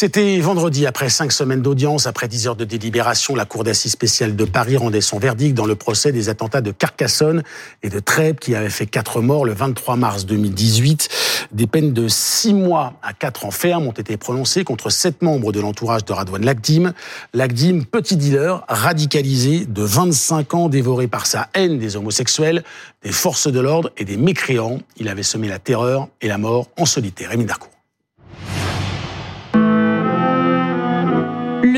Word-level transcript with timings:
C'était 0.00 0.40
vendredi, 0.40 0.86
après 0.86 1.10
cinq 1.10 1.30
semaines 1.30 1.60
d'audience, 1.60 2.06
après 2.06 2.26
dix 2.26 2.46
heures 2.46 2.56
de 2.56 2.64
délibération, 2.64 3.34
la 3.34 3.44
Cour 3.44 3.64
d'assises 3.64 3.92
spéciale 3.92 4.34
de 4.34 4.46
Paris 4.46 4.78
rendait 4.78 5.02
son 5.02 5.18
verdict 5.18 5.54
dans 5.54 5.66
le 5.66 5.74
procès 5.74 6.10
des 6.10 6.30
attentats 6.30 6.62
de 6.62 6.70
Carcassonne 6.70 7.42
et 7.82 7.90
de 7.90 7.98
Trèbes 7.98 8.38
qui 8.38 8.54
avaient 8.54 8.70
fait 8.70 8.86
quatre 8.86 9.20
morts 9.20 9.44
le 9.44 9.52
23 9.52 9.96
mars 9.96 10.24
2018. 10.24 11.10
Des 11.52 11.66
peines 11.66 11.92
de 11.92 12.08
six 12.08 12.54
mois 12.54 12.94
à 13.02 13.12
quatre 13.12 13.44
ans 13.44 13.50
ferme 13.50 13.88
ont 13.88 13.92
été 13.92 14.16
prononcées 14.16 14.64
contre 14.64 14.88
sept 14.88 15.20
membres 15.20 15.52
de 15.52 15.60
l'entourage 15.60 16.06
de 16.06 16.14
Radouane 16.14 16.46
Lagdim. 16.46 16.94
Lagdim, 17.34 17.82
petit 17.82 18.16
dealer, 18.16 18.64
radicalisé 18.68 19.66
de 19.66 19.82
25 19.82 20.54
ans, 20.54 20.68
dévoré 20.70 21.08
par 21.08 21.26
sa 21.26 21.50
haine 21.52 21.78
des 21.78 21.96
homosexuels, 21.96 22.64
des 23.02 23.12
forces 23.12 23.48
de 23.48 23.60
l'ordre 23.60 23.92
et 23.98 24.06
des 24.06 24.16
mécréants. 24.16 24.78
Il 24.96 25.10
avait 25.10 25.22
semé 25.22 25.48
la 25.48 25.58
terreur 25.58 26.08
et 26.22 26.28
la 26.28 26.38
mort 26.38 26.68
en 26.78 26.86
solitaire. 26.86 27.32
Émile 27.32 27.48
Darcourt. 27.48 27.79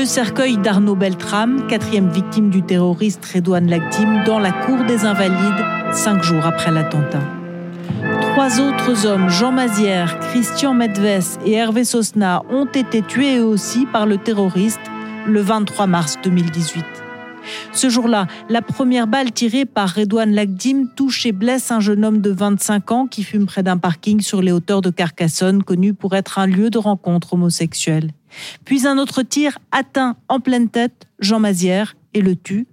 Le 0.03 0.07
cercueil 0.09 0.57
d'Arnaud 0.57 0.95
Beltrame, 0.95 1.65
quatrième 1.67 2.09
victime 2.09 2.49
du 2.49 2.61
terroriste 2.61 3.25
Redouane 3.25 3.69
Lagdim, 3.69 4.25
dans 4.25 4.37
la 4.37 4.51
cour 4.51 4.83
des 4.83 5.05
Invalides, 5.05 5.93
cinq 5.93 6.21
jours 6.21 6.45
après 6.45 6.71
l'attentat. 6.71 7.21
Trois 8.19 8.59
autres 8.59 9.05
hommes, 9.05 9.29
Jean 9.29 9.53
Mazière, 9.53 10.19
Christian 10.19 10.73
Medves 10.73 11.39
et 11.45 11.53
Hervé 11.53 11.85
Sosna, 11.85 12.43
ont 12.49 12.65
été 12.65 13.01
tués 13.01 13.37
eux 13.37 13.45
aussi 13.45 13.85
par 13.85 14.05
le 14.05 14.17
terroriste 14.17 14.81
le 15.25 15.39
23 15.39 15.87
mars 15.87 16.19
2018. 16.21 16.83
Ce 17.71 17.89
jour-là, 17.89 18.27
la 18.49 18.61
première 18.61 19.07
balle 19.07 19.31
tirée 19.31 19.65
par 19.65 19.93
Redouane 19.93 20.31
Lagdim 20.31 20.87
touche 20.95 21.25
et 21.25 21.31
blesse 21.31 21.71
un 21.71 21.79
jeune 21.79 22.05
homme 22.05 22.21
de 22.21 22.31
25 22.31 22.91
ans 22.91 23.07
qui 23.07 23.23
fume 23.23 23.45
près 23.45 23.63
d'un 23.63 23.77
parking 23.77 24.21
sur 24.21 24.41
les 24.41 24.51
hauteurs 24.51 24.81
de 24.81 24.89
Carcassonne, 24.89 25.63
connu 25.63 25.93
pour 25.93 26.15
être 26.15 26.39
un 26.39 26.47
lieu 26.47 26.69
de 26.69 26.77
rencontre 26.77 27.33
homosexuelle. 27.33 28.11
Puis 28.65 28.87
un 28.87 28.97
autre 28.97 29.23
tir 29.23 29.59
atteint 29.71 30.15
en 30.29 30.39
pleine 30.39 30.69
tête 30.69 31.07
Jean 31.19 31.39
Mazière 31.39 31.95
et 32.13 32.21
le 32.21 32.35
tue. 32.35 32.67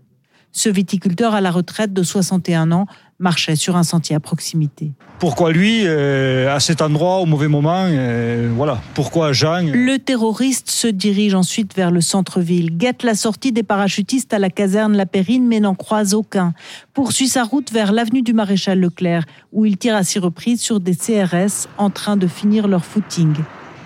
Ce 0.52 0.68
viticulteur 0.68 1.34
à 1.34 1.40
la 1.40 1.50
retraite 1.50 1.92
de 1.92 2.02
61 2.02 2.72
ans 2.72 2.86
marchait 3.20 3.56
sur 3.56 3.76
un 3.76 3.84
sentier 3.84 4.16
à 4.16 4.20
proximité. 4.20 4.92
Pourquoi 5.18 5.52
lui, 5.52 5.82
euh, 5.84 6.54
à 6.54 6.60
cet 6.60 6.80
endroit, 6.80 7.18
au 7.18 7.26
mauvais 7.26 7.46
moment 7.46 7.84
euh, 7.86 8.50
Voilà. 8.56 8.80
Pourquoi 8.94 9.32
Jean 9.32 9.70
Le 9.70 9.98
terroriste 9.98 10.70
se 10.70 10.88
dirige 10.88 11.34
ensuite 11.34 11.76
vers 11.76 11.90
le 11.90 12.00
centre-ville, 12.00 12.76
guette 12.76 13.02
la 13.02 13.14
sortie 13.14 13.52
des 13.52 13.62
parachutistes 13.62 14.32
à 14.32 14.38
la 14.38 14.48
caserne 14.48 14.96
La 14.96 15.06
Périne, 15.06 15.46
mais 15.46 15.60
n'en 15.60 15.74
croise 15.74 16.14
aucun. 16.14 16.54
Poursuit 16.94 17.28
sa 17.28 17.44
route 17.44 17.70
vers 17.70 17.92
l'avenue 17.92 18.22
du 18.22 18.32
Maréchal 18.32 18.80
Leclerc, 18.80 19.24
où 19.52 19.66
il 19.66 19.76
tire 19.76 19.94
à 19.94 20.02
six 20.02 20.18
reprises 20.18 20.62
sur 20.62 20.80
des 20.80 20.96
CRS 20.96 21.68
en 21.76 21.90
train 21.90 22.16
de 22.16 22.26
finir 22.26 22.66
leur 22.66 22.84
footing. 22.84 23.34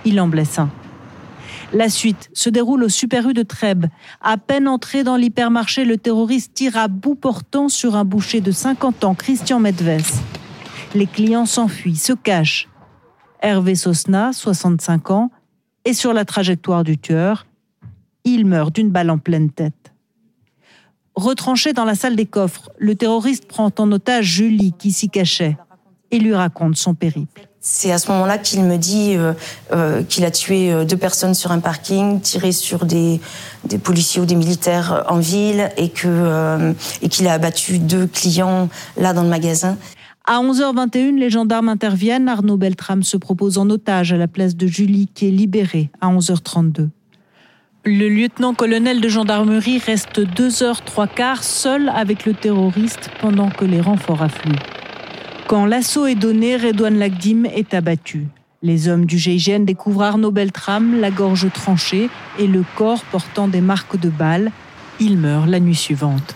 Il 0.05 0.21
en 0.21 0.29
blesse 0.29 0.59
un. 0.61 0.71
La 1.75 1.89
suite 1.89 2.31
se 2.33 2.51
déroule 2.51 2.85
au 2.85 2.89
Super 2.89 3.29
U 3.29 3.35
de 3.35 3.43
Trèbes. 3.43 3.87
À 4.21 4.37
peine 4.39 4.69
entré 4.69 5.03
dans 5.03 5.17
l'hypermarché, 5.17 5.85
le 5.85 5.97
terroriste 5.97 6.55
tire 6.55 6.77
à 6.77 6.87
bout 6.87 7.17
portant 7.17 7.69
sur 7.69 7.97
un 7.97 8.05
boucher 8.05 8.41
de 8.41 8.53
50 8.53 9.03
ans, 9.03 9.17
Christian 9.17 9.59
Medves. 9.59 10.23
Les 10.95 11.07
clients 11.07 11.47
s'enfuient, 11.47 11.97
se 11.97 12.13
cachent. 12.13 12.69
Hervé 13.43 13.75
Sosna, 13.75 14.33
65 14.33 15.11
ans, 15.11 15.33
est 15.85 15.95
sur 15.95 16.13
la 16.13 16.25
trajectoire 16.25 16.85
du 16.85 16.97
tueur. 16.97 17.45
Il 18.23 18.47
meurt 18.47 18.73
d'une 18.73 18.91
balle 18.91 19.11
en 19.11 19.19
pleine 19.19 19.51
tête. 19.51 19.93
Retranché 21.17 21.73
dans 21.73 21.85
la 21.85 21.97
salle 21.97 22.15
des 22.15 22.27
coffres, 22.27 22.71
le 22.79 22.95
terroriste 22.95 23.49
prend 23.49 23.73
en 23.77 23.91
otage 23.91 24.27
Julie 24.27 24.75
qui 24.79 24.93
s'y 24.93 25.09
cachait 25.09 25.57
et 26.13 26.21
lui 26.21 26.37
raconte 26.37 26.77
son 26.77 26.95
périple. 26.95 27.49
C'est 27.67 27.91
à 27.91 27.97
ce 27.97 28.13
moment-là 28.13 28.37
qu'il 28.37 28.63
me 28.63 28.77
dit 28.77 29.15
euh, 29.17 29.33
euh, 29.73 30.03
qu'il 30.03 30.27
a 30.27 30.31
tué 30.31 30.71
euh, 30.71 30.85
deux 30.85 30.99
personnes 30.99 31.33
sur 31.33 31.51
un 31.51 31.61
parking, 31.61 32.21
tiré 32.21 32.53
sur 32.53 32.85
des, 32.85 33.23
des 33.65 33.79
policiers 33.79 34.21
ou 34.21 34.27
des 34.27 34.35
militaires 34.35 35.03
en 35.09 35.19
ville 35.19 35.71
et 35.79 35.89
que 35.89 36.75
et 37.01 37.09
qu'il 37.09 37.27
a 37.27 37.33
abattu 37.33 37.79
deux 37.79 38.07
clients 38.07 38.69
là 38.99 39.15
dans 39.15 39.23
le 39.23 39.31
magasin. 39.31 39.79
À 40.27 40.43
11h21, 40.43 41.19
les 41.19 41.31
gendarmes 41.31 41.71
interviennent. 41.71 42.29
Arnaud 42.29 42.59
Beltrame 42.59 43.03
se 43.03 43.17
propose 43.17 43.57
en 43.57 43.71
otage 43.71 44.13
à 44.13 44.19
la 44.19 44.29
place 44.29 44.57
de 44.57 44.67
Julie, 44.67 45.09
qui 45.15 45.29
est 45.29 45.31
libérée 45.31 45.91
à 46.03 46.09
11h32. 46.09 46.91
Le 47.87 48.09
lieutenant-colonel 48.11 49.01
de 49.01 49.09
gendarmerie 49.09 49.79
reste 49.79 50.21
deux 50.21 50.63
heures 50.63 50.85
trois 50.85 51.07
quarts 51.07 51.45
seul 51.45 51.89
avec 51.89 52.27
le 52.27 52.35
terroriste 52.35 53.09
pendant 53.23 53.49
que 53.49 53.65
les 53.65 53.81
renforts 53.81 54.23
affluent. 54.23 54.74
Quand 55.47 55.67
l'assaut 55.67 56.07
est 56.07 56.15
donné, 56.15 56.57
Redouane 56.57 56.99
Lagdim 56.99 57.45
est 57.45 57.75
abattu. 57.75 58.27
Les 58.63 58.89
hommes 58.89 59.05
du 59.05 59.19
GIGN 59.19 59.67
découvrent 59.67 60.05
Arnaud 60.05 60.31
Beltrame, 60.31 60.99
la 60.99 61.11
gorge 61.11 61.53
tranchée 61.53 62.09
et 62.39 62.47
le 62.47 62.65
corps 62.77 63.05
portant 63.13 63.47
des 63.47 63.61
marques 63.61 64.01
de 64.01 64.09
balles. 64.09 64.53
Il 65.01 65.19
meurt 65.19 65.47
la 65.47 65.61
nuit 65.61 65.75
suivante. 65.75 66.35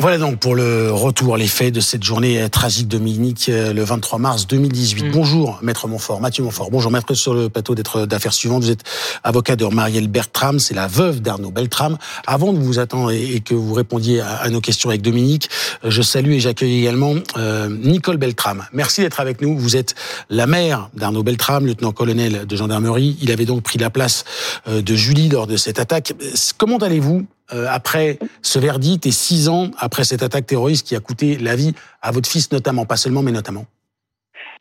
Voilà 0.00 0.16
donc 0.16 0.38
pour 0.38 0.54
le 0.54 0.90
retour, 0.90 1.36
les 1.36 1.46
faits 1.46 1.74
de 1.74 1.80
cette 1.80 2.02
journée 2.02 2.48
tragique 2.48 2.88
de 2.88 2.96
Munich 2.96 3.50
euh, 3.50 3.74
le 3.74 3.84
23 3.84 4.18
mars 4.18 4.46
2018. 4.46 5.02
Mm. 5.02 5.10
Bonjour, 5.10 5.58
maître 5.60 5.88
Montfort, 5.88 6.22
Mathieu 6.22 6.42
Montfort. 6.42 6.70
Bonjour, 6.70 6.90
maître 6.90 7.12
sur 7.12 7.34
le 7.34 7.50
plateau 7.50 7.74
d'être 7.74 8.06
d'affaires 8.06 8.32
suivantes. 8.32 8.62
Vous 8.62 8.70
êtes 8.70 8.82
avocat 9.24 9.56
de 9.56 9.66
Marielle 9.66 10.08
Bertram, 10.08 10.58
c'est 10.58 10.72
la 10.72 10.86
veuve 10.86 11.20
d'Arnaud 11.20 11.50
Beltram. 11.50 11.98
Avant 12.26 12.54
de 12.54 12.58
vous 12.58 12.78
attendre 12.78 13.10
et 13.10 13.40
que 13.40 13.52
vous 13.52 13.74
répondiez 13.74 14.22
à 14.22 14.48
nos 14.48 14.62
questions 14.62 14.88
avec 14.88 15.02
Dominique, 15.02 15.50
euh, 15.84 15.90
je 15.90 16.00
salue 16.00 16.30
et 16.30 16.40
j'accueille 16.40 16.78
également 16.78 17.16
euh, 17.36 17.68
Nicole 17.68 18.16
Beltram. 18.16 18.64
Merci 18.72 19.02
d'être 19.02 19.20
avec 19.20 19.42
nous. 19.42 19.58
Vous 19.58 19.76
êtes 19.76 19.96
la 20.30 20.46
mère 20.46 20.88
d'Arnaud 20.94 21.24
Beltram, 21.24 21.66
lieutenant-colonel 21.66 22.46
de 22.46 22.56
gendarmerie. 22.56 23.18
Il 23.20 23.30
avait 23.30 23.44
donc 23.44 23.64
pris 23.64 23.78
la 23.78 23.90
place 23.90 24.24
de 24.66 24.94
Julie 24.94 25.28
lors 25.28 25.46
de 25.46 25.58
cette 25.58 25.78
attaque. 25.78 26.14
Comment 26.56 26.78
allez-vous 26.78 27.26
après 27.52 28.18
ce 28.42 28.58
verdict 28.58 29.06
et 29.06 29.10
six 29.10 29.48
ans 29.48 29.70
après 29.78 30.04
cette 30.04 30.22
attaque 30.22 30.46
terroriste 30.46 30.86
qui 30.86 30.96
a 30.96 31.00
coûté 31.00 31.36
la 31.38 31.56
vie 31.56 31.74
à 32.02 32.10
votre 32.10 32.28
fils 32.28 32.52
notamment, 32.52 32.84
pas 32.86 32.96
seulement, 32.96 33.22
mais 33.22 33.32
notamment 33.32 33.66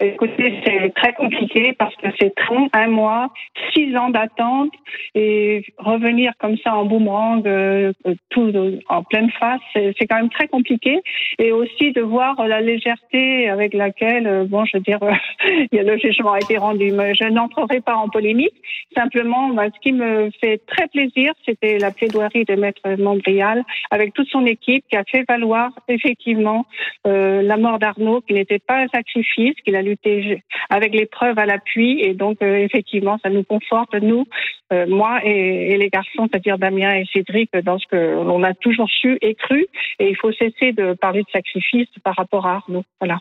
Écoutez, 0.01 0.61
c'est 0.65 0.93
très 0.95 1.13
compliqué 1.13 1.73
parce 1.77 1.95
que 1.97 2.07
c'est 2.19 2.33
un 2.73 2.87
mois, 2.87 3.31
six 3.73 3.95
ans 3.95 4.09
d'attente 4.09 4.71
et 5.15 5.65
revenir 5.77 6.31
comme 6.39 6.57
ça 6.57 6.75
en 6.75 6.85
boomerang, 6.85 7.45
euh, 7.47 7.93
tout 8.29 8.51
en 8.87 9.03
pleine 9.03 9.29
face, 9.31 9.61
c'est 9.73 10.07
quand 10.07 10.17
même 10.17 10.29
très 10.29 10.47
compliqué. 10.47 11.01
Et 11.37 11.51
aussi 11.51 11.91
de 11.91 12.01
voir 12.01 12.47
la 12.47 12.61
légèreté 12.61 13.49
avec 13.49 13.73
laquelle, 13.73 14.27
euh, 14.27 14.45
bon, 14.45 14.65
je 14.65 14.77
veux 14.77 14.83
dire, 14.83 14.99
a 15.03 15.17
le 15.71 15.97
jugement 15.97 16.33
a 16.33 16.39
été 16.39 16.57
rendu. 16.57 16.91
Mais 16.91 17.13
je 17.15 17.25
n'entrerai 17.25 17.81
pas 17.81 17.95
en 17.95 18.09
polémique. 18.09 18.55
Simplement, 18.95 19.51
ce 19.55 19.79
qui 19.81 19.91
me 19.91 20.29
fait 20.41 20.61
très 20.67 20.87
plaisir, 20.87 21.33
c'était 21.45 21.77
la 21.77 21.91
plaidoirie 21.91 22.45
de 22.45 22.55
Maître 22.55 22.89
Montbrial 22.97 23.63
avec 23.91 24.13
toute 24.13 24.27
son 24.29 24.45
équipe 24.45 24.83
qui 24.89 24.95
a 24.95 25.03
fait 25.03 25.25
valoir 25.27 25.71
effectivement 25.87 26.65
euh, 27.07 27.41
la 27.41 27.57
mort 27.57 27.79
d'Arnaud, 27.79 28.21
qui 28.21 28.33
n'était 28.33 28.59
pas 28.59 28.77
un 28.77 28.87
sacrifice, 28.87 29.55
qu'il 29.63 29.75
a 29.75 29.81
avec 30.69 30.93
les 30.93 31.05
preuves 31.05 31.37
à 31.39 31.45
l'appui. 31.45 31.99
Et 32.01 32.13
donc, 32.13 32.37
euh, 32.41 32.55
effectivement, 32.57 33.19
ça 33.23 33.29
nous 33.29 33.43
conforte, 33.43 33.93
nous, 33.95 34.25
euh, 34.71 34.85
moi 34.87 35.19
et, 35.23 35.77
les 35.77 35.89
garçons, 35.89 36.27
c'est-à-dire 36.29 36.57
Damien 36.57 36.93
et 36.95 37.05
Cédric, 37.13 37.51
dans 37.63 37.79
ce 37.79 37.87
que 37.87 37.95
l'on 37.95 38.43
a 38.43 38.53
toujours 38.53 38.89
su 38.89 39.17
et 39.21 39.35
cru. 39.35 39.65
Et 39.99 40.09
il 40.09 40.15
faut 40.17 40.31
cesser 40.31 40.73
de 40.73 40.93
parler 40.93 41.21
de 41.21 41.29
sacrifice 41.31 41.87
par 42.03 42.15
rapport 42.15 42.45
à 42.45 42.55
Arnaud. 42.55 42.83
Voilà. 42.99 43.19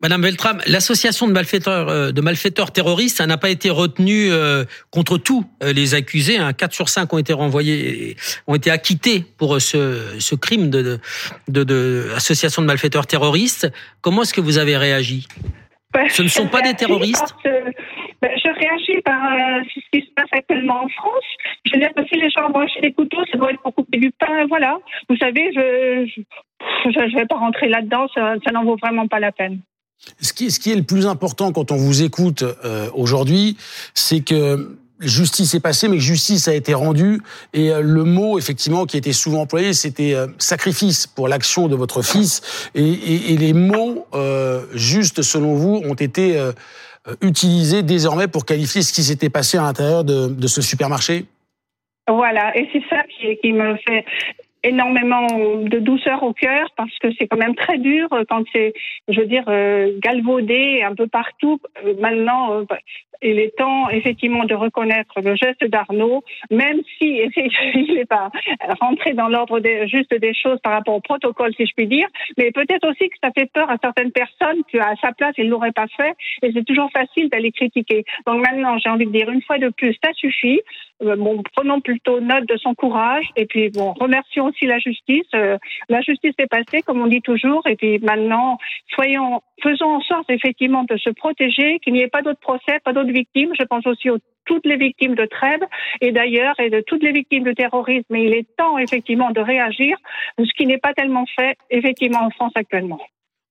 Madame 0.00 0.22
Beltram, 0.22 0.60
l'association 0.68 1.26
de 1.26 1.32
malfaiteurs, 1.32 1.88
euh, 1.88 2.12
terroristes, 2.72 3.16
ça 3.16 3.26
n'a 3.26 3.36
pas 3.36 3.50
été 3.50 3.68
retenu 3.68 4.30
contre 4.90 5.18
tous 5.18 5.44
les 5.60 5.94
accusés. 5.94 6.38
Hein. 6.38 6.52
4 6.52 6.72
sur 6.72 6.88
5 6.88 7.12
ont 7.12 7.18
été 7.18 7.32
renvoyés, 7.32 8.16
ont 8.46 8.54
été 8.54 8.70
acquittés 8.70 9.24
pour 9.38 9.60
ce, 9.60 10.34
crime 10.36 10.70
de, 10.70 11.00
de, 11.48 11.64
de, 11.64 12.60
malfaiteurs 12.60 13.08
terroristes. 13.08 13.72
Comment 14.00 14.22
est-ce 14.22 14.34
que 14.34 14.40
vous 14.40 14.58
avez 14.58 14.76
réagi? 14.76 15.26
Ce 16.08 16.22
ne 16.22 16.28
sont 16.28 16.46
pas 16.46 16.62
des 16.62 16.74
terroristes 16.74 17.34
ben, 17.44 18.30
Je 18.36 18.50
réagis 18.50 19.00
par 19.02 19.32
euh, 19.32 19.62
ce 19.74 19.80
qui 19.92 20.06
se 20.06 20.12
passe 20.14 20.28
actuellement 20.32 20.84
en 20.84 20.88
France. 20.88 21.24
Je 21.64 21.72
veux 21.72 21.80
dire 21.80 21.92
que 21.94 22.06
si 22.06 22.14
les 22.16 22.30
gens 22.30 22.48
chez 22.74 22.80
les 22.80 22.92
couteaux, 22.92 23.24
ça 23.30 23.38
doit 23.38 23.50
être 23.50 23.62
pour 23.62 23.74
couper 23.74 23.98
du 23.98 24.10
pain. 24.12 24.46
Voilà. 24.48 24.78
Vous 25.08 25.16
savez, 25.16 25.50
je 25.54 26.20
ne 26.86 27.16
vais 27.16 27.26
pas 27.26 27.36
rentrer 27.36 27.68
là-dedans. 27.68 28.06
Ça, 28.14 28.36
n'en 28.52 28.64
vaut 28.64 28.76
vraiment 28.76 29.06
pas 29.06 29.20
la 29.20 29.32
peine. 29.32 29.60
Ce 30.20 30.32
qui, 30.32 30.50
ce 30.50 30.60
qui, 30.60 30.70
est 30.70 30.76
le 30.76 30.84
plus 30.84 31.06
important 31.06 31.52
quand 31.52 31.72
on 31.72 31.76
vous 31.76 32.02
écoute 32.02 32.42
euh, 32.42 32.88
aujourd'hui, 32.94 33.56
c'est 33.94 34.20
que 34.20 34.78
justice 35.00 35.54
est 35.54 35.60
passée, 35.60 35.88
mais 35.88 35.98
justice 35.98 36.48
a 36.48 36.54
été 36.54 36.74
rendue. 36.74 37.20
Et 37.52 37.70
euh, 37.70 37.80
le 37.80 38.04
mot, 38.04 38.38
effectivement, 38.38 38.84
qui 38.86 38.96
était 38.96 39.12
souvent 39.12 39.42
employé, 39.42 39.72
c'était 39.72 40.14
euh, 40.14 40.26
sacrifice 40.38 41.06
pour 41.06 41.28
l'action 41.28 41.68
de 41.68 41.76
votre 41.76 42.02
fils. 42.02 42.70
Et, 42.74 43.36
les 43.38 43.52
mots 43.52 44.06
euh, 44.14 44.62
justes, 44.74 45.22
selon 45.22 45.54
vous, 45.54 45.80
ont 45.84 45.94
été 45.94 46.38
utilisés 47.22 47.82
désormais 47.82 48.28
pour 48.28 48.44
qualifier 48.44 48.82
ce 48.82 48.92
qui 48.92 49.02
s'était 49.02 49.30
passé 49.30 49.58
à 49.58 49.62
l'intérieur 49.62 50.04
de, 50.04 50.46
ce 50.46 50.60
supermarché? 50.60 51.24
Voilà, 52.08 52.56
et 52.56 52.68
c'est 52.72 52.82
ça 52.90 53.02
qui, 53.04 53.36
qui 53.38 53.52
me 53.52 53.76
fait 53.86 54.04
énormément 54.64 55.26
de 55.60 55.78
douceur 55.78 56.22
au 56.22 56.32
cœur 56.32 56.68
parce 56.76 56.96
que 56.98 57.08
c'est 57.16 57.28
quand 57.28 57.36
même 57.36 57.54
très 57.54 57.78
dur 57.78 58.08
quand 58.28 58.42
c'est, 58.52 58.72
je 59.08 59.20
veux 59.20 59.26
dire, 59.26 59.44
galvaudé 60.00 60.82
un 60.82 60.94
peu 60.94 61.06
partout. 61.06 61.60
Maintenant, 62.00 62.64
il 63.22 63.38
est 63.38 63.56
temps 63.56 63.88
effectivement 63.90 64.44
de 64.44 64.54
reconnaître 64.54 65.20
le 65.20 65.34
geste 65.34 65.64
d'Arnaud, 65.64 66.22
même 66.50 66.80
si 66.98 67.20
il 67.74 67.94
n'est 67.94 68.04
pas 68.04 68.30
rentré 68.80 69.14
dans 69.14 69.28
l'ordre 69.28 69.60
juste 69.86 70.14
des 70.14 70.34
choses 70.34 70.58
par 70.62 70.72
rapport 70.72 70.94
au 70.94 71.00
protocole, 71.00 71.52
si 71.54 71.66
je 71.66 71.72
puis 71.74 71.86
dire, 71.86 72.08
mais 72.36 72.50
peut-être 72.50 72.88
aussi 72.88 73.08
que 73.08 73.16
ça 73.22 73.30
fait 73.32 73.50
peur 73.52 73.70
à 73.70 73.76
certaines 73.82 74.12
personnes 74.12 74.62
qu'à 74.70 74.94
sa 75.00 75.12
place, 75.12 75.34
il 75.38 75.48
l'auraient 75.48 75.72
pas 75.72 75.86
fait, 75.96 76.14
et 76.42 76.52
c'est 76.52 76.64
toujours 76.64 76.90
facile 76.92 77.28
d'aller 77.28 77.52
critiquer. 77.52 78.04
Donc 78.26 78.46
maintenant, 78.46 78.78
j'ai 78.78 78.90
envie 78.90 79.06
de 79.06 79.12
dire 79.12 79.30
une 79.30 79.42
fois 79.42 79.58
de 79.58 79.68
plus, 79.68 79.96
ça 80.02 80.12
suffit. 80.14 80.60
Euh, 81.02 81.16
bon, 81.16 81.42
prenons 81.54 81.80
plutôt 81.80 82.20
note 82.20 82.46
de 82.48 82.56
son 82.56 82.74
courage, 82.74 83.26
et 83.36 83.46
puis 83.46 83.70
bon, 83.70 83.92
remercions 83.92 84.46
aussi 84.46 84.66
la 84.66 84.78
justice. 84.78 85.26
Euh, 85.34 85.56
la 85.88 86.00
justice 86.00 86.34
est 86.38 86.46
passée, 86.46 86.82
comme 86.82 87.00
on 87.00 87.06
dit 87.06 87.22
toujours, 87.22 87.66
et 87.66 87.76
puis 87.76 87.98
maintenant, 88.00 88.58
soyons, 88.94 89.40
faisons 89.62 89.96
en 89.96 90.00
sorte 90.00 90.28
effectivement 90.30 90.84
de 90.84 90.96
se 90.96 91.10
protéger, 91.10 91.78
qu'il 91.80 91.92
n'y 91.92 92.00
ait 92.00 92.08
pas 92.08 92.22
d'autres 92.22 92.40
procès, 92.40 92.80
pas 92.84 92.92
d'autres 92.92 93.12
victimes. 93.12 93.52
Je 93.58 93.64
pense 93.64 93.86
aussi 93.86 94.10
aux 94.10 94.18
toutes 94.44 94.66
les 94.66 94.76
victimes 94.76 95.14
de 95.14 95.26
trêve 95.26 95.60
et 96.00 96.10
d'ailleurs 96.10 96.58
et 96.58 96.70
de 96.70 96.80
toutes 96.80 97.02
les 97.02 97.12
victimes 97.12 97.44
de 97.44 97.52
terrorisme. 97.52 98.06
Mais 98.10 98.24
il 98.24 98.32
est 98.32 98.46
temps 98.56 98.78
effectivement 98.78 99.30
de 99.30 99.40
réagir, 99.40 99.96
ce 100.38 100.52
qui 100.56 100.66
n'est 100.66 100.78
pas 100.78 100.94
tellement 100.94 101.26
fait 101.36 101.56
effectivement 101.70 102.22
en 102.22 102.30
France 102.30 102.52
actuellement. 102.54 102.98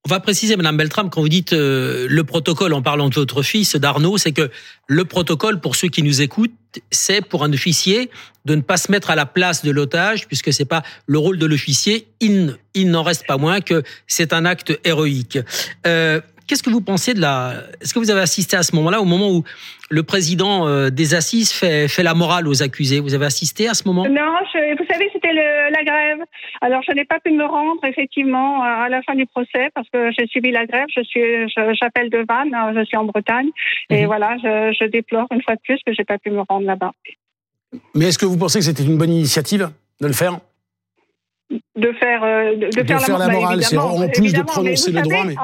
On 0.07 0.09
va 0.09 0.21
préciser, 0.21 0.55
Madame 0.55 0.77
Beltram, 0.77 1.09
quand 1.09 1.19
vous 1.19 1.27
dites 1.27 1.51
euh, 1.51 2.07
le 2.09 2.23
protocole 2.23 2.71
en 2.71 2.81
parlant 2.81 3.09
de 3.09 3.15
votre 3.15 3.41
fils, 3.41 3.75
d'Arnaud, 3.75 4.17
c'est 4.17 4.31
que 4.31 4.49
le 4.87 5.03
protocole, 5.03 5.59
pour 5.59 5.75
ceux 5.75 5.89
qui 5.89 6.01
nous 6.01 6.21
écoutent, 6.21 6.53
c'est 6.91 7.19
pour 7.19 7.43
un 7.43 7.51
officier 7.51 8.09
de 8.45 8.55
ne 8.55 8.61
pas 8.61 8.77
se 8.77 8.89
mettre 8.89 9.09
à 9.09 9.15
la 9.15 9.25
place 9.25 9.65
de 9.65 9.71
l'otage, 9.71 10.25
puisque 10.25 10.53
c'est 10.53 10.63
pas 10.63 10.81
le 11.07 11.17
rôle 11.17 11.37
de 11.37 11.45
l'officier. 11.45 12.07
Il, 12.21 12.55
il 12.73 12.89
n'en 12.89 13.03
reste 13.03 13.27
pas 13.27 13.35
moins 13.35 13.59
que 13.59 13.83
c'est 14.07 14.31
un 14.31 14.45
acte 14.45 14.79
héroïque. 14.85 15.39
Euh, 15.85 16.21
Qu'est-ce 16.47 16.63
que 16.63 16.69
vous 16.69 16.81
pensez 16.81 17.13
de 17.13 17.19
la 17.19 17.53
Est-ce 17.81 17.93
que 17.93 17.99
vous 17.99 18.09
avez 18.09 18.21
assisté 18.21 18.55
à 18.55 18.63
ce 18.63 18.75
moment-là, 18.77 19.01
au 19.01 19.05
moment 19.05 19.29
où 19.29 19.43
le 19.89 20.03
président 20.03 20.67
euh, 20.67 20.89
des 20.89 21.13
assises 21.13 21.51
fait, 21.51 21.87
fait 21.87 22.03
la 22.03 22.13
morale 22.13 22.47
aux 22.47 22.63
accusés? 22.63 22.99
Vous 22.99 23.13
avez 23.13 23.25
assisté 23.25 23.67
à 23.67 23.73
ce 23.73 23.83
moment? 23.85 24.03
Non, 24.07 24.33
vous 24.53 24.85
savez, 24.89 25.09
c'était 25.11 25.33
la 25.33 25.83
grève. 25.83 26.19
Alors, 26.61 26.81
je 26.87 26.93
n'ai 26.93 27.05
pas 27.05 27.19
pu 27.19 27.31
me 27.31 27.45
rendre 27.45 27.83
effectivement 27.85 28.63
à 28.63 28.89
la 28.89 29.01
fin 29.01 29.15
du 29.15 29.25
procès 29.25 29.69
parce 29.75 29.87
que 29.89 30.11
j'ai 30.17 30.27
suivi 30.27 30.51
la 30.51 30.65
grève. 30.65 30.87
Je 30.95 31.03
suis, 31.03 31.21
j'appelle 31.79 32.09
de 32.09 32.25
Vannes, 32.27 32.53
hein, 32.53 32.73
je 32.75 32.85
suis 32.85 32.97
en 32.97 33.05
Bretagne, 33.05 33.49
et 33.89 34.01
mhm. 34.01 34.05
voilà, 34.07 34.37
je, 34.37 34.75
je, 34.79 34.85
déplore 34.85 35.27
une 35.31 35.41
fois 35.41 35.55
de 35.55 35.61
plus 35.61 35.79
que 35.85 35.93
j'ai 35.93 36.05
pas 36.05 36.17
pu 36.17 36.31
me 36.31 36.41
rendre 36.47 36.65
là-bas. 36.65 36.91
Mais 37.93 38.05
est-ce 38.05 38.17
que 38.17 38.25
vous 38.25 38.37
pensez 38.37 38.59
que 38.59 38.65
c'était 38.65 38.83
une 38.83 38.97
bonne 38.97 39.11
initiative 39.11 39.69
de 40.01 40.07
le 40.07 40.13
faire? 40.13 40.39
De 41.75 41.91
faire, 41.93 42.23
euh, 42.23 42.55
de, 42.55 42.83
faire, 42.83 43.17
la, 43.17 43.29
morale, 43.29 43.63
c'est 43.63 43.77
en 43.77 44.09
plus 44.09 44.33
de 44.33 44.41
prononcer 44.41 44.91
le 44.91 45.01
droit. 45.01 45.23
Mais... 45.25 45.35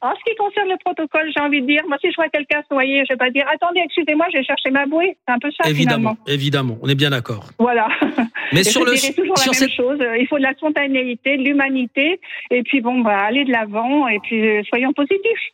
En 0.00 0.12
ce 0.14 0.30
qui 0.30 0.36
concerne 0.36 0.68
le 0.68 0.76
protocole, 0.84 1.30
j'ai 1.34 1.42
envie 1.42 1.60
de 1.60 1.66
dire, 1.66 1.82
moi, 1.88 1.96
si 2.00 2.10
je 2.10 2.16
vois 2.16 2.28
quelqu'un 2.28 2.62
se 2.68 2.74
noyer, 2.74 3.04
je 3.08 3.14
vais 3.14 3.18
pas 3.18 3.30
dire, 3.30 3.44
attendez, 3.52 3.80
excusez-moi, 3.84 4.26
je 4.32 4.38
vais 4.38 4.44
chercher 4.44 4.70
ma 4.70 4.86
bouée. 4.86 5.16
C'est 5.26 5.34
un 5.34 5.38
peu 5.38 5.50
ça, 5.50 5.68
évidemment, 5.68 6.16
Évidemment, 6.26 6.78
on 6.82 6.88
est 6.88 6.94
bien 6.94 7.10
d'accord. 7.10 7.50
Voilà. 7.58 7.88
Mais 8.52 8.64
sur 8.64 8.84
le, 8.84 8.92
toujours 9.14 9.36
la 9.36 9.60
même 9.60 9.70
chose. 9.70 9.98
Il 10.18 10.26
faut 10.28 10.38
de 10.38 10.42
la 10.42 10.54
spontanéité, 10.54 11.36
de 11.36 11.42
l'humanité, 11.42 12.20
et 12.50 12.62
puis 12.62 12.80
bon, 12.80 13.00
bah, 13.00 13.18
aller 13.18 13.44
de 13.44 13.52
l'avant, 13.52 14.08
et 14.08 14.18
puis 14.20 14.46
euh, 14.46 14.62
soyons 14.68 14.92
positifs. 14.92 15.52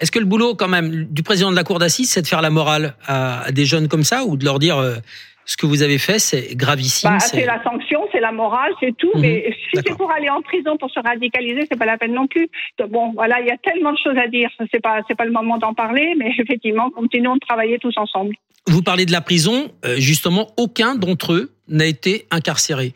Est-ce 0.00 0.10
que 0.10 0.18
le 0.18 0.24
boulot, 0.24 0.56
quand 0.56 0.68
même, 0.68 1.04
du 1.04 1.22
président 1.22 1.50
de 1.50 1.56
la 1.56 1.62
cour 1.62 1.78
d'assises, 1.78 2.10
c'est 2.10 2.22
de 2.22 2.26
faire 2.26 2.42
la 2.42 2.50
morale 2.50 2.94
à, 3.06 3.52
des 3.52 3.64
jeunes 3.64 3.86
comme 3.86 4.02
ça, 4.02 4.24
ou 4.24 4.36
de 4.36 4.44
leur 4.44 4.58
dire, 4.58 4.78
euh, 4.78 4.96
ce 5.44 5.56
que 5.56 5.66
vous 5.66 5.82
avez 5.82 5.98
fait, 5.98 6.18
c'est 6.18 6.54
gravissime. 6.56 7.10
Bah, 7.10 7.18
c'est 7.18 7.44
la 7.44 7.62
sanction, 7.62 8.06
c'est 8.12 8.20
la 8.20 8.32
morale, 8.32 8.72
c'est 8.80 8.96
tout. 8.96 9.10
Mhm. 9.14 9.20
Mais 9.20 9.56
si 9.70 9.80
c'est 9.84 9.96
pour 9.96 10.10
aller 10.10 10.28
en 10.28 10.42
prison 10.42 10.76
pour 10.76 10.90
se 10.90 11.00
radicaliser, 11.00 11.66
c'est 11.70 11.78
pas 11.78 11.86
la 11.86 11.98
peine 11.98 12.12
non 12.12 12.26
plus. 12.26 12.48
bon, 12.88 13.12
voilà, 13.14 13.40
il 13.40 13.46
y 13.46 13.50
a 13.50 13.58
tellement 13.58 13.92
de 13.92 13.98
choses 13.98 14.16
à 14.16 14.28
dire. 14.28 14.50
C'est 14.72 14.80
pas, 14.80 15.00
c'est 15.08 15.16
pas 15.16 15.24
le 15.24 15.32
moment 15.32 15.58
d'en 15.58 15.74
parler, 15.74 16.14
mais 16.16 16.32
effectivement, 16.38 16.90
continuons 16.90 17.34
de 17.34 17.40
travailler 17.40 17.78
tous 17.78 17.96
ensemble. 17.96 18.34
Vous 18.68 18.82
parlez 18.82 19.06
de 19.06 19.12
la 19.12 19.20
prison. 19.20 19.72
Euh, 19.84 19.96
justement, 19.98 20.48
aucun 20.56 20.94
d'entre 20.94 21.32
eux 21.32 21.52
n'a 21.68 21.86
été 21.86 22.26
incarcéré. 22.30 22.94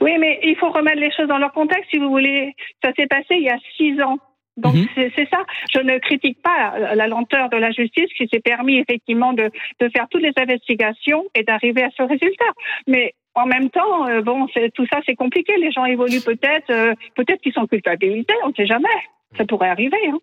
Oui, 0.00 0.12
mais 0.18 0.40
il 0.44 0.56
faut 0.56 0.70
remettre 0.70 1.00
les 1.00 1.10
choses 1.12 1.28
dans 1.28 1.38
leur 1.38 1.52
contexte, 1.52 1.90
si 1.90 1.98
vous 1.98 2.10
voulez. 2.10 2.54
Ça 2.84 2.92
s'est 2.94 3.06
passé 3.06 3.28
il 3.30 3.42
y 3.42 3.48
a 3.48 3.58
six 3.76 4.00
ans. 4.02 4.18
Donc 4.56 4.74
mhm. 4.74 4.86
c'est 4.96 5.28
ça. 5.30 5.44
Je 5.72 5.80
ne 5.80 5.98
critique 5.98 6.40
pas 6.42 6.94
la 6.94 7.06
lenteur 7.06 7.48
de 7.50 7.56
la 7.56 7.70
justice 7.70 8.12
qui 8.16 8.28
s'est 8.28 8.40
permis 8.40 8.78
effectivement 8.78 9.32
de, 9.32 9.50
de, 9.80 9.88
faire 9.88 10.06
toutes 10.10 10.22
les 10.22 10.32
investigations 10.36 11.24
et 11.34 11.42
d'arriver 11.42 11.82
à 11.82 11.90
ce 11.96 12.02
résultat. 12.02 12.52
Mais 12.86 13.14
en 13.34 13.46
même 13.46 13.70
temps, 13.70 14.06
euh, 14.06 14.22
bon, 14.22 14.46
tout 14.74 14.86
ça 14.92 15.00
c'est 15.06 15.14
compliqué. 15.14 15.56
Les 15.56 15.70
gens 15.70 15.84
évoluent 15.84 16.24
peut-être, 16.24 16.70
euh, 16.70 16.94
peut-être 17.14 17.40
qu'ils 17.40 17.52
sont 17.52 17.66
culpabilisés, 17.66 18.26
on 18.44 18.48
ne 18.48 18.54
sait 18.54 18.66
jamais. 18.66 18.88
Ça 19.36 19.44
pourrait 19.44 19.68
arriver. 19.68 19.98
Hein. 20.08 20.18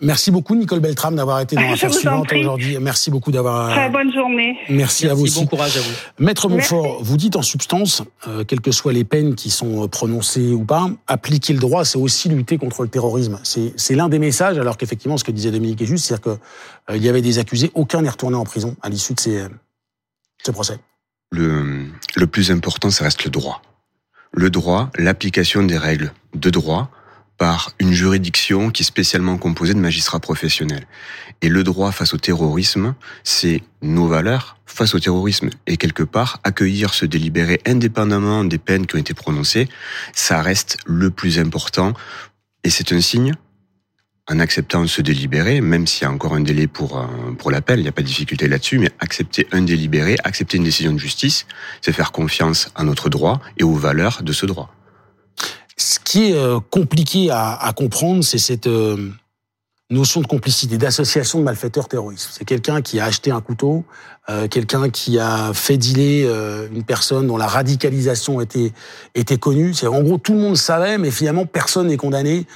Merci 0.00 0.30
beaucoup 0.30 0.54
Nicole 0.54 0.80
Beltram 0.80 1.14
d'avoir 1.14 1.40
été 1.40 1.56
dans 1.56 1.62
l'affaire 1.70 1.92
suivante 1.92 2.32
aujourd'hui. 2.32 2.76
Merci 2.80 3.10
beaucoup 3.10 3.30
d'avoir. 3.30 3.70
Très 3.70 3.90
bonne 3.90 4.12
journée. 4.12 4.56
Merci, 4.68 5.08
à 5.08 5.14
vous 5.14 5.24
aussi. 5.24 5.40
Bon 5.40 5.46
courage 5.46 5.76
à 5.76 5.80
vous. 5.80 6.24
Maître 6.24 6.48
Montfort, 6.48 7.02
vous 7.02 7.16
dites 7.16 7.36
en 7.36 7.42
substance, 7.42 8.02
euh, 8.26 8.44
quelles 8.44 8.60
que 8.60 8.72
soient 8.72 8.92
les 8.92 9.04
peines 9.04 9.34
qui 9.34 9.50
sont 9.50 9.84
euh, 9.84 9.88
prononcées 9.88 10.52
ou 10.52 10.64
pas, 10.64 10.90
appliquer 11.06 11.52
le 11.52 11.60
droit, 11.60 11.84
c'est 11.84 11.98
aussi 11.98 12.28
lutter 12.28 12.58
contre 12.58 12.82
le 12.82 12.88
terrorisme. 12.88 13.38
C'est 13.42 13.94
l'un 13.94 14.08
des 14.08 14.18
messages, 14.18 14.58
alors 14.58 14.76
qu'effectivement, 14.76 15.16
ce 15.16 15.24
que 15.24 15.32
disait 15.32 15.50
Dominique 15.50 15.82
est 15.82 15.86
juste, 15.86 16.06
c'est-à-dire 16.06 16.38
qu'il 16.86 16.94
euh, 16.94 16.98
y 16.98 17.08
avait 17.08 17.22
des 17.22 17.38
accusés, 17.38 17.70
aucun 17.74 18.02
n'est 18.02 18.10
retourné 18.10 18.36
en 18.36 18.44
prison 18.44 18.76
à 18.82 18.88
l'issue 18.88 19.14
de 19.14 19.20
ces, 19.20 19.44
ce 20.44 20.50
procès. 20.50 20.78
Le, 21.30 21.86
le 22.16 22.26
plus 22.26 22.50
important, 22.50 22.90
ça 22.90 23.04
reste 23.04 23.24
le 23.24 23.30
droit. 23.30 23.62
Le 24.32 24.50
droit, 24.50 24.90
l'application 24.96 25.62
des 25.62 25.76
règles 25.76 26.12
de 26.34 26.50
droit 26.50 26.90
par 27.42 27.72
une 27.80 27.92
juridiction 27.92 28.70
qui 28.70 28.84
est 28.84 28.86
spécialement 28.86 29.36
composée 29.36 29.74
de 29.74 29.80
magistrats 29.80 30.20
professionnels. 30.20 30.86
Et 31.40 31.48
le 31.48 31.64
droit 31.64 31.90
face 31.90 32.14
au 32.14 32.16
terrorisme, 32.16 32.94
c'est 33.24 33.62
nos 33.82 34.06
valeurs 34.06 34.58
face 34.64 34.94
au 34.94 35.00
terrorisme. 35.00 35.50
Et 35.66 35.76
quelque 35.76 36.04
part, 36.04 36.38
accueillir 36.44 36.94
ce 36.94 37.04
délibéré 37.04 37.60
indépendamment 37.66 38.44
des 38.44 38.58
peines 38.58 38.86
qui 38.86 38.94
ont 38.94 39.00
été 39.00 39.12
prononcées, 39.12 39.68
ça 40.14 40.40
reste 40.40 40.76
le 40.86 41.10
plus 41.10 41.40
important. 41.40 41.94
Et 42.62 42.70
c'est 42.70 42.92
un 42.92 43.00
signe 43.00 43.32
en 44.28 44.38
acceptant 44.38 44.86
ce 44.86 45.02
délibéré, 45.02 45.60
même 45.60 45.88
s'il 45.88 46.04
y 46.04 46.06
a 46.06 46.12
encore 46.12 46.34
un 46.34 46.42
délai 46.42 46.68
pour, 46.68 46.96
euh, 46.96 47.32
pour 47.36 47.50
l'appel, 47.50 47.80
il 47.80 47.82
n'y 47.82 47.88
a 47.88 47.92
pas 47.92 48.02
de 48.02 48.06
difficulté 48.06 48.46
là-dessus, 48.46 48.78
mais 48.78 48.92
accepter 49.00 49.48
un 49.50 49.62
délibéré, 49.62 50.14
accepter 50.22 50.58
une 50.58 50.64
décision 50.64 50.92
de 50.92 50.98
justice, 50.98 51.46
c'est 51.80 51.90
faire 51.90 52.12
confiance 52.12 52.70
à 52.76 52.84
notre 52.84 53.08
droit 53.08 53.40
et 53.58 53.64
aux 53.64 53.74
valeurs 53.74 54.22
de 54.22 54.32
ce 54.32 54.46
droit. 54.46 54.72
Ce 55.76 55.98
qui 55.98 56.30
est 56.30 56.34
euh, 56.34 56.60
compliqué 56.70 57.30
à, 57.30 57.72
comprendre, 57.74 58.22
c'est 58.22 58.38
cette 58.38 58.66
euh, 58.66 59.10
notion 59.90 60.20
de 60.20 60.26
complicité, 60.26 60.76
d'association 60.76 61.38
de 61.38 61.44
malfaiteurs 61.44 61.88
terroristes. 61.88 62.28
C'est 62.32 62.44
quelqu'un 62.44 62.82
qui 62.82 63.00
a 63.00 63.06
acheté 63.06 63.30
un 63.30 63.40
couteau, 63.40 63.84
euh, 64.28 64.48
quelqu'un 64.48 64.90
qui 64.90 65.18
a 65.18 65.52
fait 65.54 65.76
dealer 65.76 66.26
une 66.72 66.84
personne 66.84 67.26
dont 67.26 67.36
la 67.36 67.46
radicalisation 67.46 68.40
était, 68.40 68.72
était 69.14 69.38
connue. 69.38 69.74
C'est 69.74 69.86
en 69.86 70.02
gros 70.02 70.18
tout 70.18 70.34
le 70.34 70.40
monde 70.40 70.56
savait, 70.56 70.98
mais 70.98 71.10
finalement 71.10 71.46
personne 71.46 71.88
n'est 71.88 71.96
condamné 71.96 72.46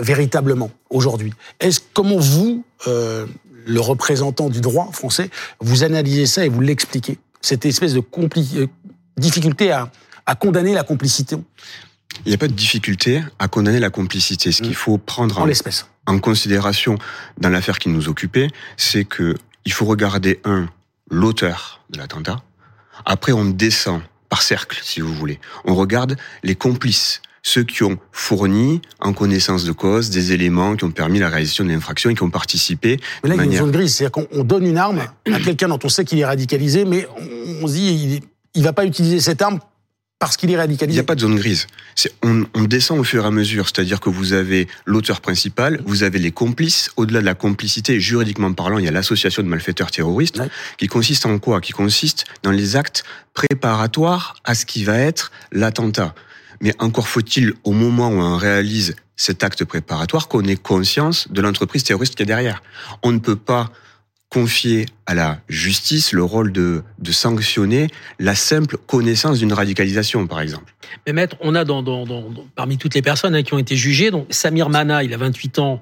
véritablement 0.00 0.70
aujourd'hui. 0.90 1.32
Est-ce 1.60 1.80
comment 1.92 2.18
vous, 2.18 2.64
le 2.86 3.80
représentant 3.80 4.48
du 4.48 4.60
droit 4.60 4.90
français, 4.92 5.30
vous 5.60 5.84
analysez 5.84 6.26
ça 6.26 6.44
et 6.44 6.48
vous 6.48 6.60
l'expliquez? 6.60 7.18
Cette 7.40 7.64
espèce 7.66 7.94
de 7.94 8.02
difficulté 9.16 9.70
à, 9.70 9.90
à 10.26 10.34
condamner 10.34 10.74
la 10.74 10.82
complicité 10.82 11.36
il 12.24 12.28
n'y 12.28 12.34
a 12.34 12.38
pas 12.38 12.48
de 12.48 12.52
difficulté 12.52 13.22
à 13.38 13.48
condamner 13.48 13.80
la 13.80 13.90
complicité. 13.90 14.52
Ce 14.52 14.62
qu'il 14.62 14.72
mm. 14.72 14.74
faut 14.74 14.98
prendre 14.98 15.38
en, 15.38 15.48
en, 16.06 16.18
considération 16.18 16.98
dans 17.38 17.48
l'affaire 17.48 17.78
qui 17.78 17.88
nous 17.88 18.08
occupait, 18.08 18.48
c'est 18.76 19.04
que 19.04 19.34
il 19.64 19.72
faut 19.72 19.86
regarder 19.86 20.40
un 20.44 20.68
l'auteur 21.10 21.84
de 21.90 21.98
l'attentat. 21.98 22.42
Après, 23.04 23.32
on 23.32 23.44
descend 23.44 24.00
par 24.28 24.42
cercle, 24.42 24.80
si 24.82 25.00
vous 25.00 25.12
voulez. 25.14 25.38
On 25.64 25.74
regarde 25.74 26.16
les 26.42 26.54
complices, 26.54 27.20
ceux 27.42 27.62
qui 27.62 27.82
ont 27.84 27.98
fourni 28.10 28.80
en 29.00 29.12
connaissance 29.12 29.64
de 29.64 29.72
cause 29.72 30.10
des 30.10 30.32
éléments 30.32 30.76
qui 30.76 30.84
ont 30.84 30.90
permis 30.90 31.18
la 31.18 31.28
réalisation 31.28 31.64
de 31.64 31.70
l'infraction 31.70 32.10
et 32.10 32.14
qui 32.14 32.22
ont 32.22 32.30
participé. 32.30 32.98
Mais 33.22 33.30
là, 33.30 33.36
il 33.36 33.38
y 33.38 33.40
a 33.42 33.44
une 33.44 33.58
zone 33.58 33.70
grise, 33.70 33.94
c'est-à-dire 33.94 34.26
qu'on 34.28 34.44
donne 34.44 34.66
une 34.66 34.78
arme 34.78 35.02
à 35.32 35.40
quelqu'un 35.40 35.68
dont 35.68 35.78
on 35.82 35.88
sait 35.88 36.04
qu'il 36.04 36.18
est 36.18 36.24
radicalisé, 36.24 36.84
mais 36.84 37.06
on, 37.62 37.66
se 37.66 37.72
dit 37.74 38.22
il, 38.54 38.60
ne 38.60 38.64
va 38.64 38.72
pas 38.72 38.86
utiliser 38.86 39.20
cette 39.20 39.42
arme 39.42 39.60
parce 40.18 40.36
qu'il 40.36 40.50
est 40.50 40.56
radicalisé 40.56 40.96
Il 40.96 41.00
n'y 41.00 41.04
a 41.04 41.06
pas 41.06 41.14
de 41.14 41.20
zone 41.20 41.36
grise. 41.36 41.66
On, 42.22 42.44
on, 42.54 42.64
descend 42.64 42.98
au 42.98 43.04
fur 43.04 43.24
et 43.24 43.26
à 43.26 43.30
mesure, 43.30 43.66
c'est-à-dire 43.66 44.00
que 44.00 44.08
vous 44.08 44.32
avez 44.32 44.68
l'auteur 44.86 45.20
principal, 45.20 45.82
vous 45.86 46.02
avez 46.02 46.18
les 46.18 46.30
complices. 46.30 46.90
Au-delà 46.96 47.20
de 47.20 47.26
la 47.26 47.34
complicité, 47.34 48.00
juridiquement 48.00 48.52
parlant, 48.52 48.78
il 48.78 48.84
y 48.84 48.88
a 48.88 48.92
l'association 48.92 49.42
de 49.42 49.48
malfaiteurs 49.48 49.90
terroristes, 49.90 50.40
qui 50.78 50.86
consiste 50.86 51.26
en 51.26 51.38
quoi? 51.38 51.60
Qui 51.60 51.72
consiste 51.72 52.24
dans 52.42 52.52
les 52.52 52.76
actes 52.76 53.04
préparatoires 53.34 54.36
à 54.44 54.54
ce 54.54 54.64
qui 54.64 54.84
va 54.84 54.98
être 54.98 55.30
l'attentat. 55.52 56.14
Mais 56.60 56.74
encore 56.78 57.08
faut-il, 57.08 57.52
au 57.64 57.72
moment 57.72 58.08
où 58.08 58.20
on 58.20 58.36
réalise 58.36 58.94
cet 59.16 59.44
acte 59.44 59.64
préparatoire, 59.64 60.28
qu'on 60.28 60.44
ait 60.44 60.56
conscience 60.56 61.30
de 61.30 61.40
l'entreprise 61.40 61.84
terroriste 61.84 62.14
qui 62.14 62.22
est 62.22 62.26
derrière. 62.26 62.62
On 63.02 63.12
ne 63.12 63.18
peut 63.18 63.36
pas 63.36 63.70
confier 64.34 64.86
à 65.06 65.14
la 65.14 65.38
justice 65.48 66.10
le 66.10 66.24
rôle 66.24 66.50
de, 66.50 66.82
de 66.98 67.12
sanctionner 67.12 67.86
la 68.18 68.34
simple 68.34 68.76
connaissance 68.88 69.38
d'une 69.38 69.52
radicalisation, 69.52 70.26
par 70.26 70.40
exemple. 70.40 70.74
Mais 71.06 71.12
maître, 71.12 71.36
on 71.40 71.54
a 71.54 71.64
dans, 71.64 71.84
dans, 71.84 72.04
dans, 72.04 72.24
parmi 72.56 72.76
toutes 72.76 72.96
les 72.96 73.02
personnes 73.02 73.36
hein, 73.36 73.44
qui 73.44 73.54
ont 73.54 73.60
été 73.60 73.76
jugées, 73.76 74.10
donc 74.10 74.26
Samir 74.30 74.70
Mana, 74.70 75.04
il 75.04 75.14
a 75.14 75.18
28 75.18 75.60
ans, 75.60 75.80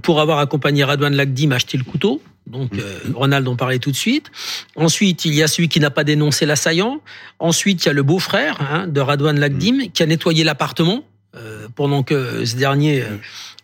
pour 0.00 0.18
avoir 0.18 0.38
accompagné 0.38 0.82
Radouane 0.82 1.14
Lagdim 1.14 1.52
acheter 1.52 1.76
le 1.76 1.84
couteau. 1.84 2.22
Donc, 2.46 2.70
euh, 2.78 2.98
Ronald 3.14 3.46
en 3.46 3.54
parlait 3.54 3.78
tout 3.78 3.90
de 3.90 3.96
suite. 3.96 4.30
Ensuite, 4.76 5.26
il 5.26 5.34
y 5.34 5.42
a 5.42 5.46
celui 5.46 5.68
qui 5.68 5.78
n'a 5.78 5.90
pas 5.90 6.02
dénoncé 6.02 6.46
l'assaillant. 6.46 7.02
Ensuite, 7.38 7.84
il 7.84 7.88
y 7.88 7.90
a 7.90 7.92
le 7.92 8.02
beau-frère 8.02 8.56
hein, 8.62 8.86
de 8.86 9.00
Radouane 9.00 9.38
Lagdim 9.38 9.90
qui 9.92 10.02
a 10.02 10.06
nettoyé 10.06 10.42
l'appartement 10.42 11.04
euh, 11.36 11.68
pendant 11.74 12.02
que 12.02 12.44
ce 12.44 12.56
dernier 12.56 13.02
euh, 13.02 13.16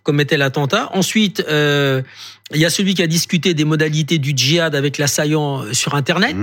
commettait 0.03 0.37
l'attentat. 0.37 0.91
Ensuite, 0.95 1.45
euh, 1.49 2.03
il 2.53 2.61
y 2.61 2.65
a 2.65 2.71
celui 2.71 2.95
qui 2.95 3.03
a 3.03 3.07
discuté 3.07 3.55
des 3.55 3.65
modalités 3.65 4.19
du 4.19 4.33
djihad 4.37 4.75
avec 4.75 4.99
l'assaillant 4.99 5.65
sur 5.73 5.95
Internet. 5.95 6.37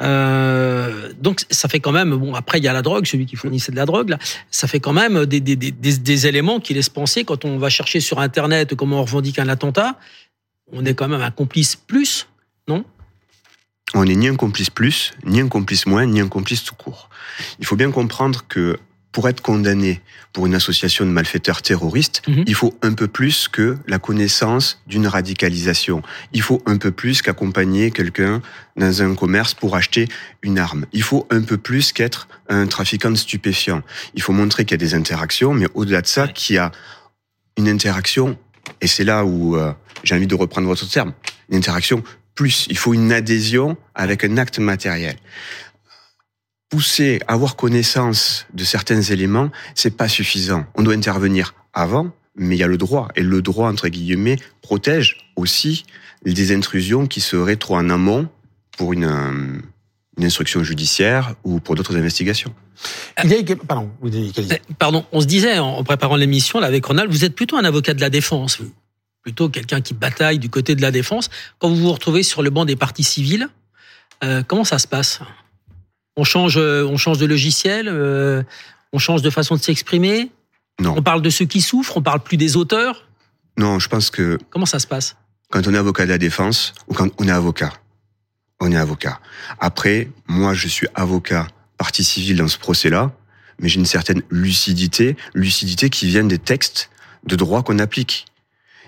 Euh, 0.00 1.12
donc 1.20 1.46
ça 1.50 1.68
fait 1.68 1.78
quand 1.78 1.92
même 1.92 2.16
bon 2.16 2.34
après 2.34 2.58
il 2.58 2.64
y 2.64 2.68
a 2.68 2.72
la 2.72 2.82
drogue 2.82 3.06
celui 3.06 3.26
qui 3.26 3.36
fournissait 3.36 3.70
de 3.70 3.76
la 3.76 3.86
drogue 3.86 4.08
là 4.08 4.18
ça 4.50 4.66
fait 4.66 4.80
quand 4.80 4.92
même 4.92 5.24
des, 5.24 5.38
des, 5.38 5.54
des, 5.54 5.70
des, 5.70 5.98
des 5.98 6.26
éléments 6.26 6.58
qui 6.58 6.74
laissent 6.74 6.88
penser 6.88 7.22
quand 7.22 7.44
on 7.44 7.58
va 7.58 7.68
chercher 7.68 8.00
sur 8.00 8.18
internet 8.18 8.74
comment 8.74 8.98
on 8.98 9.04
revendique 9.04 9.38
un 9.38 9.48
attentat 9.48 9.96
on 10.72 10.84
est 10.84 10.94
quand 10.94 11.06
même 11.06 11.22
un 11.22 11.30
complice 11.30 11.76
plus 11.76 12.26
non? 12.66 12.84
On 13.94 14.04
n'est 14.04 14.16
ni 14.16 14.26
un 14.26 14.34
complice 14.34 14.70
plus, 14.70 15.12
ni 15.24 15.40
un 15.40 15.48
complice 15.48 15.86
moins, 15.86 16.06
ni 16.06 16.20
un 16.20 16.28
complice 16.28 16.64
tout 16.64 16.74
court. 16.74 17.08
Il 17.60 17.66
faut 17.66 17.76
bien 17.76 17.92
comprendre 17.92 18.44
que 18.48 18.78
pour 19.14 19.28
être 19.28 19.40
condamné 19.40 20.02
pour 20.32 20.46
une 20.46 20.56
association 20.56 21.06
de 21.06 21.10
malfaiteurs 21.10 21.62
terroristes, 21.62 22.20
Mhm. 22.26 22.44
il 22.48 22.54
faut 22.56 22.74
un 22.82 22.92
peu 22.94 23.06
plus 23.06 23.46
que 23.46 23.78
la 23.86 24.00
connaissance 24.00 24.82
d'une 24.88 25.06
radicalisation. 25.06 26.02
Il 26.32 26.42
faut 26.42 26.60
un 26.66 26.76
peu 26.78 26.90
plus 26.90 27.22
qu'accompagner 27.22 27.92
quelqu'un 27.92 28.42
dans 28.76 29.02
un 29.02 29.14
commerce 29.14 29.54
pour 29.54 29.76
acheter 29.76 30.08
une 30.42 30.58
arme. 30.58 30.86
Il 30.92 31.02
faut 31.04 31.28
un 31.30 31.42
peu 31.42 31.56
plus 31.56 31.92
qu'être 31.92 32.26
un 32.48 32.66
trafiquant 32.66 33.12
de 33.12 33.16
stupéfiants. 33.16 33.82
Il 34.14 34.22
faut 34.22 34.32
montrer 34.32 34.64
qu'il 34.64 34.72
y 34.72 34.80
a 34.82 34.84
des 34.88 34.94
interactions, 34.96 35.54
mais 35.54 35.68
au-delà 35.74 36.02
de 36.02 36.08
ça, 36.08 36.26
qu'il 36.26 36.56
y 36.56 36.58
a 36.58 36.72
une 37.56 37.68
interaction, 37.68 38.36
et 38.80 38.88
c'est 38.88 39.04
là 39.04 39.24
où 39.24 39.56
euh, 39.56 39.72
j'ai 40.02 40.16
envie 40.16 40.26
de 40.26 40.34
reprendre 40.34 40.66
votre 40.66 40.90
terme, 40.90 41.12
une 41.50 41.58
interaction 41.58 42.02
plus. 42.34 42.66
Il 42.68 42.76
faut 42.76 42.94
une 42.94 43.12
adhésion 43.12 43.76
avec 43.94 44.24
un 44.24 44.36
acte 44.38 44.58
matériel. 44.58 45.16
Pousser, 46.74 47.20
avoir 47.28 47.54
connaissance 47.54 48.46
de 48.52 48.64
certains 48.64 49.00
éléments, 49.00 49.50
c'est 49.76 49.96
pas 49.96 50.08
suffisant. 50.08 50.66
On 50.74 50.82
doit 50.82 50.94
intervenir 50.94 51.54
avant, 51.72 52.10
mais 52.34 52.56
il 52.56 52.58
y 52.58 52.64
a 52.64 52.66
le 52.66 52.76
droit. 52.76 53.06
Et 53.14 53.22
le 53.22 53.42
droit, 53.42 53.68
entre 53.70 53.86
guillemets, 53.86 54.38
protège 54.60 55.18
aussi 55.36 55.84
des 56.26 56.52
intrusions 56.52 57.06
qui 57.06 57.20
seraient 57.20 57.54
trop 57.54 57.76
en 57.76 57.90
amont 57.90 58.28
pour 58.76 58.92
une, 58.92 59.04
euh, 59.04 59.60
une 60.18 60.24
instruction 60.24 60.64
judiciaire 60.64 61.36
ou 61.44 61.60
pour 61.60 61.76
d'autres 61.76 61.94
investigations. 61.96 62.52
Il 63.22 63.30
y 63.30 63.52
a, 63.52 63.56
pardon, 63.68 63.92
vous 64.00 64.10
dites 64.10 64.34
quel- 64.34 64.58
Pardon, 64.76 65.06
on 65.12 65.20
se 65.20 65.26
disait 65.26 65.60
en 65.60 65.76
en 65.76 65.84
préparant 65.84 66.16
l'émission 66.16 66.58
là 66.58 66.66
avec 66.66 66.84
Ronald, 66.84 67.08
vous 67.08 67.24
êtes 67.24 67.36
plutôt 67.36 67.56
un 67.56 67.64
avocat 67.64 67.94
de 67.94 68.00
la 68.00 68.10
défense, 68.10 68.60
vous. 68.60 68.72
plutôt 69.22 69.48
quelqu'un 69.48 69.80
qui 69.80 69.94
bataille 69.94 70.40
du 70.40 70.50
côté 70.50 70.74
de 70.74 70.82
la 70.82 70.90
défense. 70.90 71.30
Quand 71.60 71.68
vous 71.68 71.76
vous 71.76 71.92
retrouvez 71.92 72.24
sur 72.24 72.42
le 72.42 72.50
banc 72.50 72.64
des 72.64 72.74
parties 72.74 73.04
civiles, 73.04 73.46
euh, 74.24 74.42
comment 74.42 74.64
ça 74.64 74.80
se 74.80 74.88
passe? 74.88 75.20
On 76.16 76.24
change, 76.24 76.56
euh, 76.56 76.84
on 76.86 76.96
change 76.96 77.18
de 77.18 77.26
logiciel, 77.26 77.88
euh, 77.88 78.42
on 78.92 78.98
change 78.98 79.22
de 79.22 79.30
façon 79.30 79.56
de 79.56 79.60
s'exprimer? 79.60 80.30
Non. 80.80 80.94
On 80.96 81.02
parle 81.02 81.22
de 81.22 81.30
ceux 81.30 81.44
qui 81.44 81.60
souffrent, 81.60 81.96
on 81.96 82.02
parle 82.02 82.20
plus 82.20 82.36
des 82.36 82.56
auteurs? 82.56 83.08
Non, 83.58 83.78
je 83.78 83.88
pense 83.88 84.10
que 84.10 84.38
Comment 84.50 84.66
ça 84.66 84.78
se 84.78 84.86
passe? 84.86 85.16
quand 85.50 85.68
on 85.68 85.74
est 85.74 85.78
avocat 85.78 86.04
de 86.04 86.10
la 86.10 86.18
défense 86.18 86.74
ou 86.88 86.94
quand 86.94 87.08
on 87.18 87.28
est 87.28 87.32
avocat. 87.32 87.72
On 88.60 88.72
est 88.72 88.76
avocat. 88.76 89.20
Après, 89.60 90.08
moi, 90.26 90.52
je 90.54 90.66
suis 90.66 90.88
avocat 90.96 91.46
partie 91.78 92.02
civile 92.02 92.38
dans 92.38 92.48
ce 92.48 92.58
procès-là, 92.58 93.12
mais 93.60 93.68
j'ai 93.68 93.78
une 93.78 93.86
certaine 93.86 94.22
lucidité, 94.30 95.16
lucidité 95.34 95.90
qui 95.90 96.06
vient 96.06 96.24
des 96.24 96.38
textes 96.38 96.90
de 97.26 97.36
droit 97.36 97.62
qu'on 97.62 97.78
applique. 97.78 98.26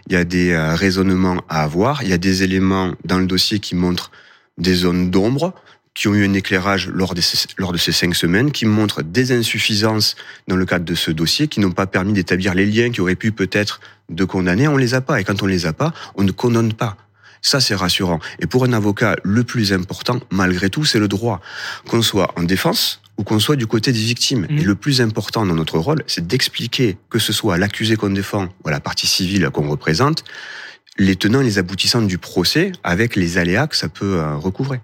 Il 0.09 0.14
y 0.14 0.16
a 0.16 0.25
des 0.25 0.50
euh, 0.52 0.75
raisonnements 0.75 1.40
à 1.49 1.62
avoir, 1.62 2.02
il 2.02 2.09
y 2.09 2.12
a 2.12 2.18
des 2.18 2.42
éléments 2.42 2.95
dans 3.04 3.18
le 3.18 3.26
dossier 3.26 3.61
qui 3.61 3.75
montrent 3.76 4.11
des 4.59 4.75
zones 4.75 5.11
d'ombre, 5.11 5.54
qui 5.96 6.08
ont 6.08 6.14
eu 6.14 6.24
un 6.24 6.34
éclairage 6.34 6.88
lors 6.88 7.14
de, 7.14 7.22
ces, 7.22 7.48
lors 7.56 7.72
de 7.72 7.78
ces 7.78 7.90
cinq 7.90 8.14
semaines, 8.14 8.52
qui 8.52 8.66
montrent 8.66 9.02
des 9.02 9.32
insuffisances 9.32 10.14
dans 10.46 10.54
le 10.54 10.66
cadre 10.66 10.84
de 10.84 10.94
ce 10.94 11.10
dossier, 11.10 11.48
qui 11.48 11.58
n'ont 11.58 11.72
pas 11.72 11.86
permis 11.86 12.12
d'établir 12.12 12.54
les 12.54 12.66
liens 12.66 12.90
qui 12.90 13.00
auraient 13.00 13.16
pu 13.16 13.32
peut-être 13.32 13.80
de 14.10 14.24
condamner. 14.24 14.68
On 14.68 14.76
les 14.76 14.92
a 14.92 15.00
pas. 15.00 15.20
Et 15.20 15.24
quand 15.24 15.42
on 15.42 15.46
les 15.46 15.64
a 15.64 15.72
pas, 15.72 15.92
on 16.14 16.22
ne 16.22 16.30
condamne 16.32 16.74
pas. 16.74 16.98
Ça, 17.40 17.60
c'est 17.60 17.74
rassurant. 17.74 18.20
Et 18.40 18.46
pour 18.46 18.64
un 18.64 18.72
avocat, 18.74 19.16
le 19.22 19.42
plus 19.42 19.72
important, 19.72 20.20
malgré 20.30 20.68
tout, 20.68 20.84
c'est 20.84 20.98
le 20.98 21.08
droit. 21.08 21.40
Qu'on 21.88 22.02
soit 22.02 22.30
en 22.36 22.42
défense 22.42 23.00
ou 23.16 23.24
qu'on 23.24 23.40
soit 23.40 23.56
du 23.56 23.66
côté 23.66 23.90
des 23.90 23.98
victimes. 23.98 24.46
Mhm. 24.50 24.58
Et 24.58 24.64
le 24.64 24.74
plus 24.74 25.00
important 25.00 25.46
dans 25.46 25.54
notre 25.54 25.78
rôle, 25.78 26.02
c'est 26.06 26.26
d'expliquer, 26.26 26.98
que 27.08 27.18
ce 27.18 27.32
soit 27.32 27.54
à 27.54 27.58
l'accusé 27.58 27.96
qu'on 27.96 28.10
défend 28.10 28.48
ou 28.64 28.68
à 28.68 28.70
la 28.70 28.80
partie 28.80 29.06
civile 29.06 29.48
qu'on 29.48 29.68
représente, 29.70 30.24
les 30.98 31.16
tenants 31.16 31.40
et 31.40 31.44
les 31.44 31.58
aboutissants 31.58 32.02
du 32.02 32.18
procès 32.18 32.72
avec 32.84 33.16
les 33.16 33.38
aléas 33.38 33.66
que 33.66 33.76
ça 33.76 33.88
peut 33.88 34.16
euh, 34.16 34.36
recouvrer. 34.36 34.80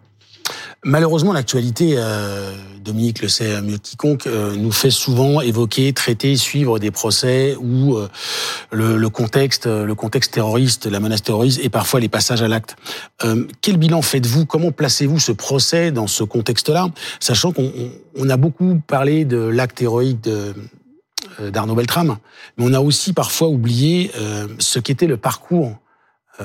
Malheureusement, 0.85 1.33
l'actualité, 1.33 1.95
euh, 1.97 2.53
Dominique 2.85 3.23
le 3.23 3.29
sait 3.29 3.61
mieux 3.63 3.77
que 3.79 3.83
quiconque, 3.83 4.27
euh, 4.27 4.55
nous 4.57 4.73
fait 4.73 4.91
souvent 4.91 5.41
évoquer, 5.41 5.93
traiter, 5.93 6.37
suivre 6.37 6.79
des 6.79 6.91
procès 6.91 7.57
où 7.61 7.97
euh, 7.97 8.09
le, 8.71 8.97
le 8.97 9.09
contexte, 9.09 9.67
euh, 9.67 9.85
le 9.85 9.95
contexte 9.95 10.33
terroriste, 10.35 10.87
la 10.87 10.99
menace 11.01 11.23
terroriste 11.23 11.61
et 11.63 11.69
parfois 11.69 12.01
les 12.01 12.09
passages 12.09 12.43
à 12.43 12.49
l'acte. 12.49 12.77
Euh, 13.25 13.47
quel 13.61 13.77
bilan 13.77 14.03
faites-vous? 14.03 14.47
Comment 14.47 14.73
placez-vous 14.73 15.19
ce 15.21 15.33
procès 15.33 15.93
dans 15.93 16.07
ce 16.09 16.25
contexte-là, 16.25 16.89
sachant 17.21 17.53
qu'on 17.53 17.73
on- 18.17 18.29
a 18.31 18.37
beaucoup 18.37 18.81
parlé 18.87 19.25
de 19.25 19.37
l'acte 19.39 19.81
héroïque 19.83 20.23
de 20.23 20.55
d'Arnaud 21.41 21.75
Beltrame, 21.77 22.19
mais 22.57 22.65
on 22.67 22.75
a 22.75 22.81
aussi 22.81 23.13
parfois 23.13 23.49
oublié 23.49 24.11
ce 24.59 24.79
qu'était 24.81 25.07
le 25.07 25.17
parcours 25.17 25.77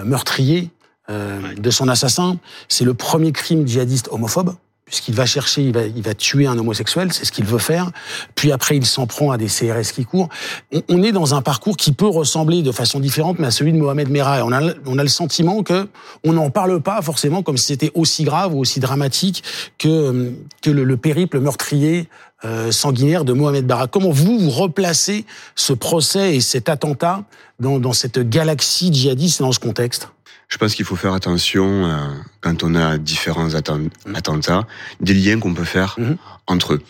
meurtrier 0.05 0.69
euh, 1.09 1.41
Ouais. 1.41 1.55
de 1.55 1.69
son 1.71 1.87
assassin. 1.87 2.37
C'est 2.67 2.85
le 2.85 2.93
premier 2.93 3.31
crime 3.31 3.67
djihadiste 3.67 4.09
homophobe, 4.11 4.55
puisqu'il 4.85 5.13
va 5.15 5.25
chercher, 5.25 5.63
il 5.63 5.73
va, 5.73 5.83
il 5.83 6.01
va 6.01 6.13
tuer 6.13 6.47
un 6.47 6.57
homosexuel, 6.57 7.11
c'est 7.11 7.25
ce 7.25 7.31
qu'il 7.33 7.43
veut 7.43 7.57
faire. 7.57 7.91
Puis 8.35 8.51
après, 8.53 8.77
il 8.77 8.85
s'en 8.85 9.05
prend 9.05 9.31
à 9.31 9.37
des 9.37 9.47
CRS 9.47 9.91
qui 9.93 10.05
courent. 10.05 10.29
On, 10.73 10.81
on 10.89 11.03
est 11.03 11.11
dans 11.11 11.35
un 11.35 11.41
parcours 11.41 11.75
qui 11.75 11.91
peut 11.91 12.07
ressembler 12.07 12.61
de 12.61 12.71
façon 12.71 12.99
différente, 13.01 13.37
mais 13.39 13.47
à 13.47 13.51
celui 13.51 13.73
de 13.73 13.77
Mohamed 13.77 14.09
Merah. 14.09 14.39
Et 14.39 14.41
on 14.43 14.51
a, 14.53 14.61
le- 14.61 14.75
on 14.85 14.97
a 14.97 15.03
le 15.03 15.09
sentiment 15.09 15.61
que 15.61 15.89
on 16.23 16.31
n'en 16.33 16.49
parle 16.49 16.79
pas 16.81 17.01
forcément 17.01 17.43
comme 17.43 17.57
si 17.57 17.65
c'était 17.65 17.91
aussi 17.95 18.23
grave 18.23 18.53
ou 18.53 18.59
aussi 18.59 18.79
dramatique 18.79 19.43
que, 19.77 20.31
que 20.61 20.69
le, 20.69 20.85
le 20.85 20.97
périple 20.97 21.39
meurtrier 21.41 22.07
euh, 22.45 22.71
sanguinaire 22.71 23.25
de 23.25 23.33
Mohamed 23.33 23.65
Barra. 23.65 23.87
Comment 23.87 24.11
vous, 24.11 24.39
vous 24.39 24.51
replacez 24.51 25.25
ce 25.55 25.73
procès 25.73 26.35
et 26.35 26.39
cet 26.39 26.69
attentat 26.69 27.23
dans, 27.59 27.79
dans 27.79 27.93
cette 27.93 28.19
galaxie 28.29 28.93
djihadiste 28.93 29.41
et 29.41 29.43
dans 29.43 29.51
ce 29.51 29.59
contexte? 29.59 30.09
Je 30.47 30.57
pense 30.57 30.75
qu'il 30.75 30.85
faut 30.85 30.95
faire 30.95 31.13
attention 31.13 31.85
euh, 31.85 31.97
quand 32.39 32.63
on 32.63 32.73
a 32.73 32.97
différents 32.97 33.49
atten- 33.49 33.89
attentats, 34.15 34.65
des 35.01 35.13
liens 35.13 35.39
qu'on 35.39 35.53
peut 35.53 35.65
faire 35.65 35.95
Mhm. 35.97 36.15
entre 36.47 36.75
eux. 36.75 36.81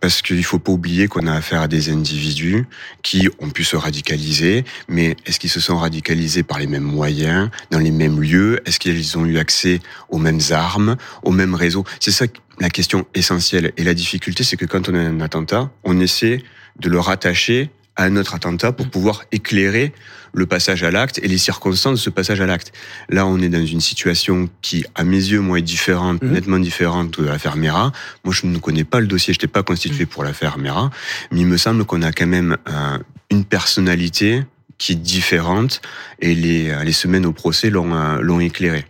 Parce 0.00 0.22
qu'il 0.22 0.44
faut 0.44 0.60
pas 0.60 0.70
oublier 0.70 1.08
qu'on 1.08 1.26
a 1.26 1.32
affaire 1.34 1.62
à 1.62 1.68
des 1.68 1.90
individus 1.90 2.66
qui 3.02 3.28
ont 3.40 3.50
pu 3.50 3.64
se 3.64 3.74
radicaliser, 3.74 4.64
mais 4.88 5.16
est-ce 5.26 5.40
qu'ils 5.40 5.50
se 5.50 5.58
sont 5.58 5.76
radicalisés 5.76 6.44
par 6.44 6.58
les 6.60 6.68
mêmes 6.68 6.84
moyens, 6.84 7.50
dans 7.72 7.80
les 7.80 7.90
mêmes 7.90 8.20
lieux? 8.20 8.60
Est-ce 8.64 8.78
qu'ils 8.78 9.18
ont 9.18 9.24
eu 9.26 9.38
accès 9.38 9.80
aux 10.10 10.18
mêmes 10.18 10.40
armes, 10.52 10.96
aux 11.24 11.32
mêmes 11.32 11.54
réseaux? 11.56 11.84
C'est 11.98 12.12
ça 12.12 12.26
la 12.60 12.70
question 12.70 13.06
essentielle. 13.14 13.72
Et 13.76 13.82
la 13.82 13.94
difficulté, 13.94 14.44
c'est 14.44 14.56
que 14.56 14.66
quand 14.66 14.88
on 14.88 14.94
a 14.94 14.98
un 15.00 15.20
attentat, 15.20 15.70
on 15.82 15.98
essaie 15.98 16.44
de 16.78 16.88
le 16.88 17.00
rattacher 17.00 17.70
à 18.00 18.04
un 18.04 18.16
autre 18.16 18.34
attentat 18.34 18.72
pour 18.72 18.88
pouvoir 18.88 19.24
éclairer 19.30 19.92
le 20.32 20.46
passage 20.46 20.82
à 20.84 20.90
l'acte 20.90 21.18
et 21.22 21.28
les 21.28 21.36
circonstances 21.36 21.98
de 21.98 22.02
ce 22.02 22.08
passage 22.08 22.40
à 22.40 22.46
l'acte. 22.46 22.72
Là, 23.10 23.26
on 23.26 23.38
est 23.40 23.50
dans 23.50 23.64
une 23.64 23.80
situation 23.82 24.48
qui, 24.62 24.86
à 24.94 25.04
mes 25.04 25.16
yeux, 25.18 25.40
moi, 25.40 25.58
est 25.58 25.62
différente, 25.62 26.22
Mhm. 26.22 26.32
nettement 26.32 26.58
différente 26.58 27.20
de 27.20 27.26
l'affaire 27.26 27.56
Mera. 27.56 27.92
Moi, 28.24 28.32
je 28.32 28.46
ne 28.46 28.56
connais 28.58 28.84
pas 28.84 29.00
le 29.00 29.06
dossier, 29.06 29.34
je 29.34 29.38
n'étais 29.38 29.48
pas 29.48 29.62
constitué 29.62 30.06
pour 30.06 30.24
l'affaire 30.24 30.56
Mera, 30.56 30.90
mais 31.30 31.40
il 31.40 31.46
me 31.46 31.58
semble 31.58 31.84
qu'on 31.84 32.00
a 32.00 32.10
quand 32.10 32.26
même 32.26 32.56
euh, 32.68 32.98
une 33.30 33.44
personnalité 33.44 34.44
qui 34.78 34.92
est 34.92 34.96
différente 34.96 35.82
et 36.20 36.34
les, 36.34 36.70
euh, 36.70 36.84
les 36.84 36.92
semaines 36.92 37.26
au 37.26 37.32
procès 37.32 37.68
l'ont 37.68 37.92
euh, 37.94 38.38
éclairé. 38.40 38.86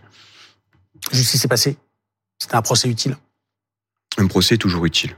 Juste 1.11 1.27
ce 1.27 1.31
qui 1.33 1.37
s'est 1.37 1.49
passé. 1.49 1.75
C'était 2.39 2.55
un 2.55 2.61
procès 2.61 2.87
utile. 2.87 3.17
Un 4.17 4.27
procès 4.27 4.55
est 4.55 4.57
toujours 4.57 4.85
utile. 4.85 5.15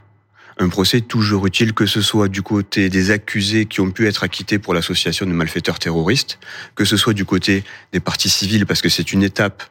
Un 0.58 0.68
procès 0.68 1.00
toujours 1.00 1.46
utile, 1.46 1.72
que 1.72 1.86
ce 1.86 2.00
soit 2.00 2.28
du 2.28 2.42
côté 2.42 2.88
des 2.88 3.10
accusés 3.10 3.66
qui 3.66 3.80
ont 3.80 3.90
pu 3.90 4.06
être 4.06 4.22
acquittés 4.22 4.58
pour 4.58 4.72
l'association 4.74 5.26
de 5.26 5.32
malfaiteurs 5.32 5.78
terroristes, 5.78 6.38
que 6.74 6.84
ce 6.84 6.96
soit 6.96 7.12
du 7.12 7.24
côté 7.24 7.64
des 7.92 8.00
parties 8.00 8.28
civiles, 8.28 8.66
parce 8.66 8.80
que 8.80 8.88
c'est 8.88 9.12
une 9.12 9.22
étape 9.22 9.64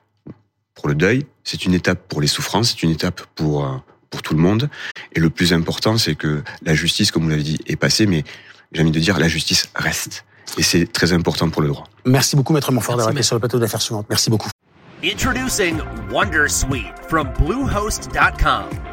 pour 0.75 0.87
le 0.87 0.95
deuil, 0.95 1.25
c'est 1.43 1.65
une 1.65 1.73
étape 1.73 2.07
pour 2.09 2.19
les 2.19 2.27
souffrances, 2.27 2.71
c'est 2.71 2.83
une 2.83 2.91
étape 2.91 3.21
pour, 3.35 3.65
euh, 3.65 3.77
pour 4.09 4.21
tout 4.21 4.33
le 4.33 4.41
monde. 4.41 4.69
Et 5.13 5.19
le 5.19 5.29
plus 5.29 5.53
important, 5.53 5.97
c'est 5.97 6.15
que 6.15 6.43
la 6.63 6.73
justice, 6.73 7.11
comme 7.11 7.23
vous 7.23 7.29
l'avez 7.29 7.43
dit, 7.43 7.59
est 7.67 7.77
passée, 7.77 8.05
mais 8.05 8.23
j'ai 8.73 8.81
envie 8.81 8.91
de 8.91 8.99
dire, 8.99 9.19
la 9.19 9.27
justice 9.27 9.69
reste. 9.75 10.25
Et 10.57 10.63
c'est 10.63 10.91
très 10.91 11.13
important 11.13 11.49
pour 11.49 11.61
le 11.61 11.69
droit. 11.69 11.85
Merci 12.05 12.35
beaucoup, 12.35 12.53
Maître 12.53 12.71
Montfort, 12.71 12.95
Merci, 12.95 12.97
d'avoir 12.97 13.13
été 13.13 13.23
sur 13.23 13.35
le 13.35 13.39
plateau 13.39 13.59
d'affaires 13.59 13.81
suivantes. 13.81 14.07
Merci 14.09 14.29
beaucoup. 14.29 14.49
Introducing 15.03 15.79
Wondersuite 16.11 16.93
from 17.09 17.27
Bluehost.com. 17.39 18.92